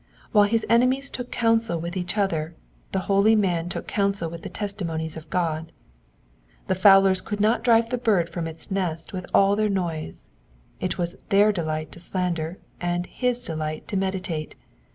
While 0.31 0.45
his 0.45 0.65
enemies 0.67 1.11
took 1.11 1.29
counsel 1.31 1.79
with 1.79 1.95
each 1.95 2.17
other 2.17 2.55
the 2.91 3.03
boly 3.07 3.35
man 3.37 3.69
took 3.69 3.85
counsel 3.87 4.31
with 4.31 4.41
the 4.41 4.49
testimonies 4.49 5.15
of 5.15 5.29
God. 5.29 5.71
The 6.65 6.73
fowlers 6.73 7.21
could 7.21 7.39
not 7.39 7.63
drive 7.63 7.91
the 7.91 7.99
bird 7.99 8.27
from 8.27 8.47
its 8.47 8.71
nest 8.71 9.13
with 9.13 9.27
all 9.31 9.55
their 9.55 9.69
noise. 9.69 10.29
It 10.79 10.97
was 10.97 11.17
their 11.29 11.51
delight 11.51 11.91
to 11.91 11.99
slander 11.99 12.57
and 12.79 13.05
his 13.05 13.43
delight 13.43 13.87
to 13.89 13.95
meditate. 13.95 14.55